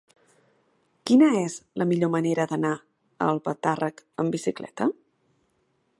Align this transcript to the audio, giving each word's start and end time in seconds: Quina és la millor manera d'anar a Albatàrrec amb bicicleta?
Quina 1.09 1.27
és 1.41 1.57
la 1.81 1.87
millor 1.91 2.11
manera 2.15 2.47
d'anar 2.53 2.73
a 2.79 3.27
Albatàrrec 3.35 4.03
amb 4.25 4.37
bicicleta? 4.37 4.93